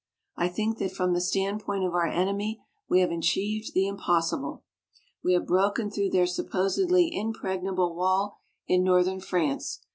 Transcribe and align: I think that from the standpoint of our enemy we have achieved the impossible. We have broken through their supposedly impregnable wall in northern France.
I 0.35 0.47
think 0.49 0.79
that 0.79 0.91
from 0.95 1.13
the 1.13 1.21
standpoint 1.21 1.83
of 1.83 1.93
our 1.93 2.07
enemy 2.07 2.63
we 2.89 3.01
have 3.01 3.11
achieved 3.11 3.75
the 3.75 3.85
impossible. 3.85 4.63
We 5.23 5.33
have 5.33 5.45
broken 5.45 5.91
through 5.91 6.09
their 6.09 6.25
supposedly 6.25 7.15
impregnable 7.15 7.93
wall 7.95 8.39
in 8.67 8.83
northern 8.83 9.19
France. 9.19 9.81